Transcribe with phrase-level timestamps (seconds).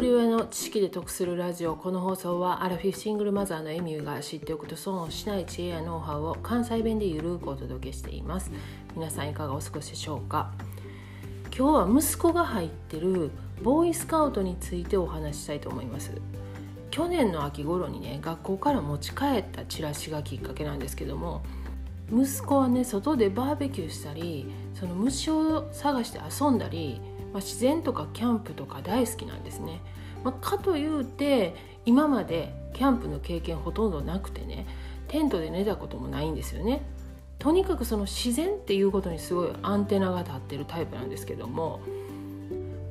[0.00, 8.50] 人親の知識で得するラジオこの放送はアラフィフシングルマザーのエミューが知っておくと損をしない知恵やノウハウを関西弁でゆるくお届けしています。
[8.94, 10.52] 皆さんいかがお過ごしでしょうか？
[11.56, 13.30] 今日は息子が入ってる
[13.62, 16.12] ボーイスカウトについてお話ししたいと思います。
[16.90, 21.42] 去年の秋頃にね学校から持ち帰ったチラシがきっかけなんですけども
[22.12, 27.00] 息子はね外でバーベキューしたりその虫を探して遊んだり
[27.36, 29.82] まあ、自然とかキャンプとか大好きなんですね。
[30.24, 31.54] まあ、かというて
[31.84, 34.66] 今までキャンプの経験ほとんどなくてね
[35.08, 36.80] テントで寝たこともないんですよね。
[37.38, 41.80] とにかくその自然っていうことにすごいアンテナが立ってるタイプなんですけども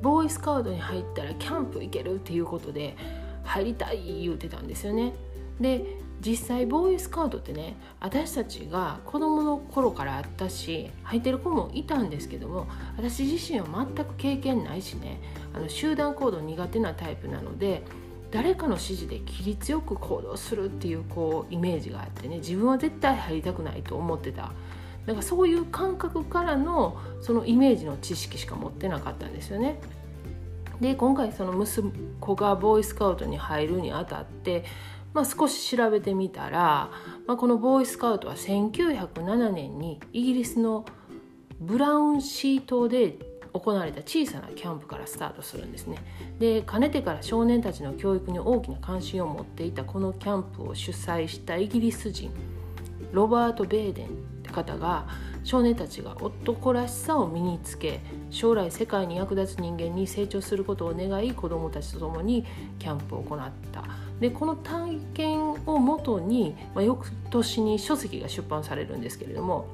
[0.00, 2.96] ボーイスカウトに入ったらキャンプ行けるっていうことで
[3.42, 5.12] 入りたい言うてたんですよね。
[5.60, 12.66] で実際ボーイスカウトってね私たちが子どもの頃からあったし入ってる子もいたんですけども
[12.96, 15.20] 私自身は全く経験ないしね
[15.54, 17.82] あの集団行動苦手なタイプなので
[18.30, 24.52] 誰かの指示で規律よく行動するっていうこうイメージがあってね自分は絶対入りたくないと思ってた
[25.06, 29.78] なんかそういう感覚からのそのイメージの知識しか持ってなかったんですよね。
[30.80, 34.64] で今回その息子がボーイスカウトに入るにあたって
[35.16, 36.90] まあ、少し調べてみたら、
[37.26, 40.84] まあ、このボーイスカウトは1907年にイギリスの
[41.58, 43.16] ブラウンシー島で
[43.54, 45.96] 行われた小さなキャンプからスタートするんですね。
[46.38, 52.30] でかねてから少年たちの教育に大きな関心を持っていたこのキャンプを主催したイギリス人
[53.12, 54.10] ロバート・ベーデンっ
[54.42, 55.06] て方が
[55.46, 62.44] 少年たちが男らしさを身につけ将来世界に役立つ人間に成長することを願い子どもたちと共に
[62.80, 63.84] キャンプを行った。
[64.18, 69.68] でこの体験をもとに、まあ、翌年に書籍が出版されるんですけれども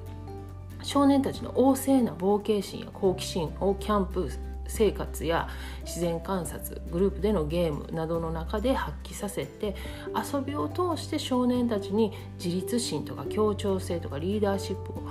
[0.82, 4.28] 少年たちの旺盛な冒険心や好奇心をキャンプ
[4.66, 5.48] 生活や
[5.84, 9.74] 自然観察グループでのゲームなどの中で発揮させて
[10.12, 12.12] 遊びを通して少年たちに
[12.42, 15.02] 自立心とか協調性とかリーダーシップを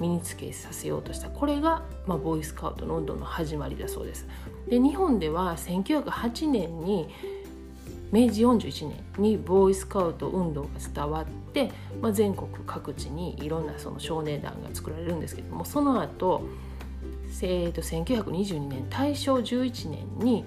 [0.00, 4.26] 身につけさせようとしたこれが、まあ、ボーイスカウトの運動の始まりだそうです。
[4.68, 7.08] で日本では1908年に
[8.12, 11.72] 明治41年にボーイスカウト運動が伝わって、
[12.02, 16.42] まあ、全国各地にいろんなその少年団が作られるんですけどもその後、
[17.40, 20.44] えー、と1922年大正11年に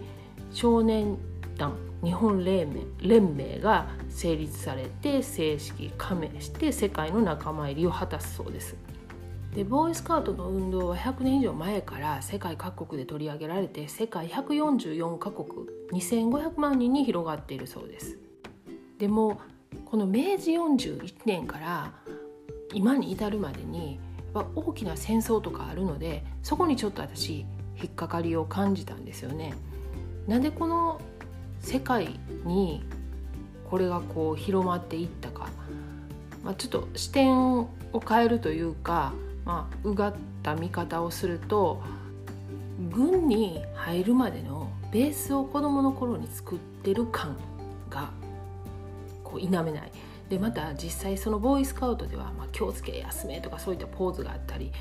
[0.52, 1.18] 少年
[1.58, 8.76] 団日本連盟連盟が成立されて正式加盟して世界の仲間入りを果たすそうです。
[9.56, 15.48] でボーイスカウトの運動は100年以上前から世界各国で取り上げられて世界144カ国
[15.94, 18.18] 2500万人に広がっているそうです
[19.00, 19.40] でも
[19.86, 21.94] この明治41年から
[22.74, 23.98] 今に至るまでに
[24.34, 27.46] 大きな戦争とかあるのでそこにちょっと私
[27.82, 29.54] 引っかかりを感じたんですよね。
[30.28, 31.00] なんでこの
[31.62, 32.84] 世界に
[33.70, 35.50] これがこう広まっていったか、
[36.44, 37.70] まあ、ちょっと視点を
[38.08, 39.14] 変えるというか
[39.46, 41.82] まあ、うがった見方をすると
[42.92, 47.38] 軍に入るまでのベースを子どもの頃に作ってる感
[47.90, 48.12] が
[49.24, 49.92] こう否めない。
[50.30, 54.72] でまた実際そのボーイスカウトでは、まあ、気をつけ休めとかそういったポーズがあったり、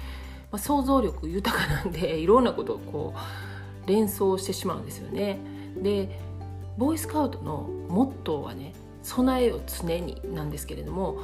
[0.51, 5.39] まあ、想像力豊かなんで いろんなことをこう連想してしまうんですよね。
[5.83, 6.19] で
[6.79, 11.19] ボーイスカウトのモットーはね備えを常になんですけれども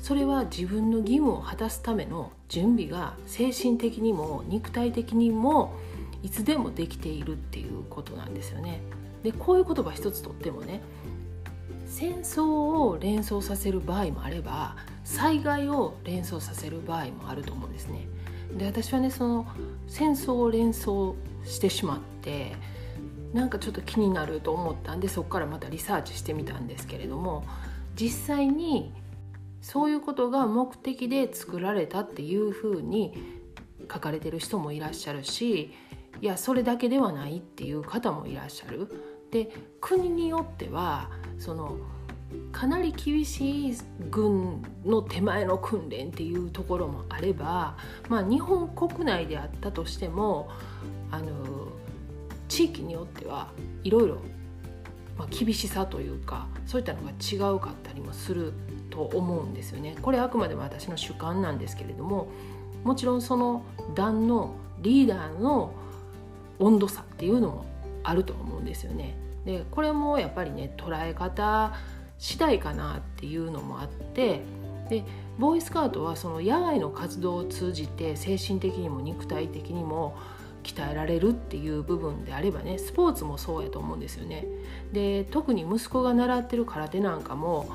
[0.00, 5.74] それは自分の義務を果たすための準備が精神的にも肉体的にも
[6.22, 8.80] いつでもできているっていうことなんですよね。
[9.22, 10.80] でこういう言葉一つとってもね
[11.86, 18.06] 戦争を連想させる場合もあれば災害を連想させる場合もあると思うんですね。
[18.56, 19.46] で私はねその
[19.86, 22.52] 戦争を連想してしまって
[23.32, 27.44] なんかちょっと気になると思ったんでそこからまたリサーチしてみたんですけれども
[27.94, 28.92] 実際に
[29.60, 33.40] そういうことが目的で作られたっていうふうに
[33.92, 35.72] 書かれてる人もいらっしゃるし
[36.20, 38.88] いやそれだけではないっていう方もいらっしゃる。
[39.30, 39.48] で
[39.80, 41.08] 国によっては
[41.38, 41.76] その
[42.52, 43.76] かなり厳しい
[44.10, 47.76] 軍の手前の訓練っていうところもあれば、
[48.08, 50.48] まあ、日本国内であったとしても
[51.10, 51.68] あの
[52.48, 53.52] 地域によっては
[53.84, 54.18] いろいろ
[55.20, 58.52] ま厳しさというかそういったのが違うかったりもする
[58.90, 59.96] と思うんですよね。
[60.00, 62.28] これあくまでも私の主観なんですけれども
[62.84, 63.62] もちろんその
[63.94, 65.72] 団のリーダーの
[66.58, 67.64] 温度差っていうのも
[68.02, 69.16] あると思うんですよね。
[69.44, 71.72] でこれもやっぱりね捉え方
[72.18, 74.42] 次第かなっていうのもあって
[74.88, 75.04] で
[75.38, 80.16] ボーイスカウトはその野外の活動を通じて精神的にも肉体的にも
[80.62, 84.46] 鍛えられるっていう部分であればねスポーツもそうやと思うんですよね。
[84.92, 87.68] で特に息子が習ってる空手なんかも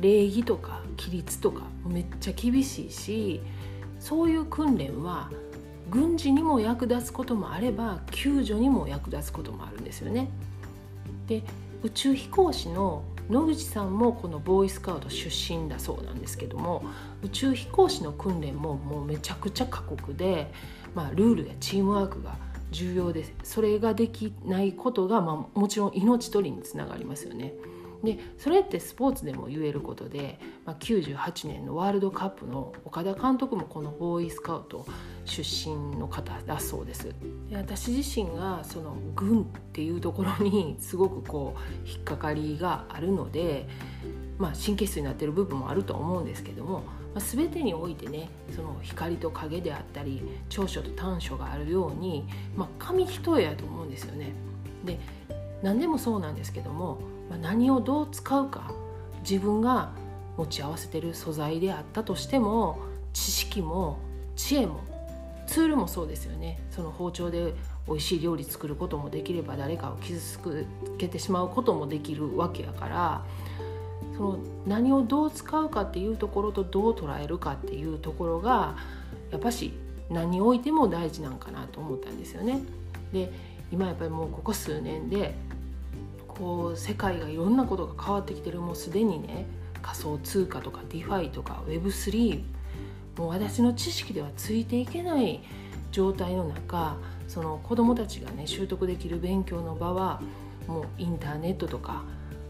[0.00, 3.40] 礼儀とか規律とかめっちゃ厳しいし
[4.00, 5.30] そういう訓練は
[5.90, 10.28] 軍事にも役立つこともあれば救助にも役立つこともあるんですよね。
[11.28, 11.42] で
[11.82, 16.84] 宇宙飛行士の野口さんもこのボーイスカウト出身だそうなんですけども
[17.22, 20.52] 宇宙飛行士の訓練ももうめちゃくちゃ過酷で、
[20.94, 22.36] まあ、ルールやチームワークが
[22.70, 27.52] 重要ですそれができないことが、まあ、もちろん命取りにつながりますよね。
[28.02, 34.86] でそれってスポーツでも言えることで、まあ、98年のワールドカップの岡田監督もこのボーイスカウト
[35.24, 37.14] 出身の方だそうです
[37.48, 43.68] で私自身がその軍っていうところにすごくこう引っかかりがあるので、
[44.38, 46.80] まあ、神経質になってる部分もあると思うんですけども、
[47.14, 52.26] まあ、全てにおいてねその光と影であったり長所と短所があるように、
[52.56, 54.32] まあ、紙一重やと思うんですよね。
[54.84, 54.98] で
[55.62, 56.98] 何でもそうなんですけども
[57.32, 58.70] まあ、何をどう使うか
[59.28, 59.92] 自分が
[60.36, 62.78] 持ち合わせてる素材であったとしても
[63.14, 63.98] 知識も
[64.36, 64.80] 知恵も
[65.46, 67.54] ツールもそうですよねその包丁で
[67.86, 70.38] 美味しい料理作ることもできれば誰かを傷つ
[70.98, 73.24] けてしまうこともできるわけやから
[74.16, 78.76] その何をどう使うかっていうところとどう捉えるかっていうところが
[79.30, 79.72] やっぱし
[80.10, 82.60] 何においても大事なんかなと思ったんですよね。
[83.12, 83.32] で
[83.72, 85.34] 今やっぱりもうここ数年で
[86.36, 89.46] こう世界がいろんなことが変わってきてるもうすでにね
[89.82, 92.42] 仮想通貨とか DeFi とか Web3
[93.18, 95.40] もう私の知識ではついていけない
[95.90, 96.96] 状態の中
[97.28, 100.20] その子どもたちがね習得できる勉強の場は
[100.66, 102.04] もうインターネットとか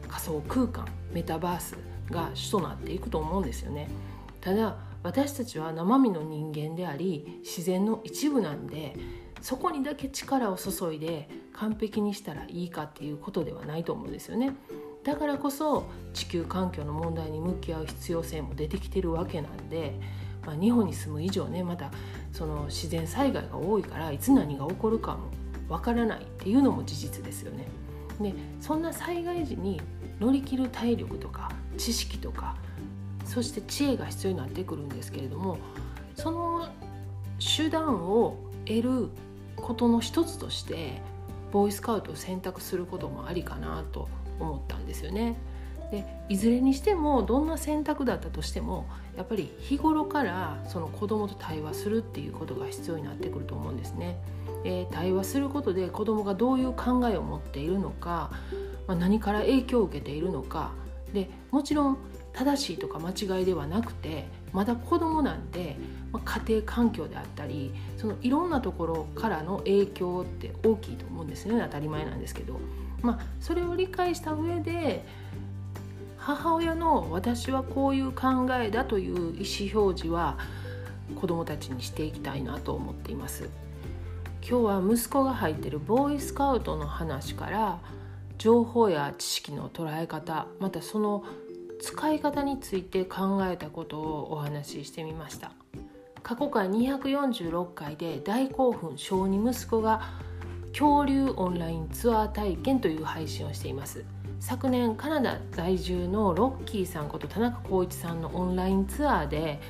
[0.09, 1.77] 仮想空間メタバース
[2.11, 3.89] が主となっていくと思うんですよね。
[4.41, 8.97] ただ私たちは生身の人間であり自然の一部なんで
[9.43, 14.55] そこにだけ力を注いで完璧にしたらいいかっていうことではないと思うんですよね。
[15.05, 19.99] だからこそ地球環境の問題に向き合う必要性も出てきてるわけなんで、
[20.47, 21.91] まあ、日本に住む以上ねまた
[22.33, 25.31] その自然災害が多いからいつ何が起こるかも
[25.69, 27.67] わからないっていうのも事実ですよね。
[28.21, 29.81] でそんな災害時に
[30.21, 32.55] 乗り切る体力とか知識とか
[33.25, 35.59] そして知恵が必要になってくるんですけれども
[36.15, 36.69] その
[37.57, 39.09] 手段を得る
[39.57, 41.01] ことの一つとして
[41.53, 44.09] ボーイスカウトを選択することもありかなと
[44.41, 45.37] 思ったんですよね。
[45.91, 54.19] でいずれにしてもどんな選択だったとしてもやっぱり日頃からその子供と対話するっていうことが必要になってくると思うんですね。
[54.65, 58.31] え対話することで子供がどういう考えを持っているのか、
[58.87, 60.71] まあ、何から影響を受けているのか
[61.13, 61.99] でもちろん
[62.33, 65.77] 正しいとか間違いではなくてまだ子供なんで、
[66.13, 72.61] まあ、家庭環境であったりそのいろんなところからの影響って大きいと思うんですね当たり前なんですけど、
[73.03, 75.05] まあ、それを理解した上で
[76.17, 80.39] 母親の私はこういう考えだという意思表示は
[81.17, 83.49] 子どもたちにしていきたいなと思っています。
[84.49, 87.79] 今日は息子が入ってるボーイスカウトの話から
[88.39, 91.25] 情報や知識の捉え方またその
[91.83, 95.51] 使い方について考えたことをお話ししてみました。
[96.23, 100.01] 過去回246回で大興奮小児息子が
[100.69, 104.05] 恐竜オンラインツアー体験という配信をしています。
[104.39, 109.61] 昨年カナダ在住のロッキーさんこと田中浩一さんのオンラインツアーで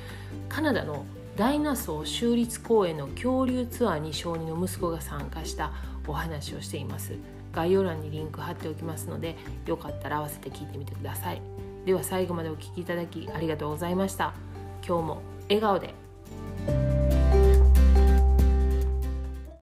[0.49, 5.71] カナダのダイナソー州立公園の恐竜ツアーに小児の息子が参加した
[6.07, 7.13] お話をしています。
[7.51, 9.35] 概要欄にリンク貼っておきますので
[9.65, 11.62] よかったら合わせて聞いてみてください。
[11.85, 14.33] では最後までお聴きいただきありがとうございました。
[14.85, 16.02] 今日も笑顔で。